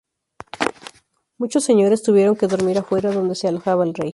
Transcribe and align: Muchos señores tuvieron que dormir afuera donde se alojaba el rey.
Muchos 1.37 1.63
señores 1.63 2.01
tuvieron 2.01 2.35
que 2.35 2.47
dormir 2.47 2.75
afuera 2.79 3.11
donde 3.11 3.35
se 3.35 3.47
alojaba 3.47 3.83
el 3.83 3.93
rey. 3.93 4.09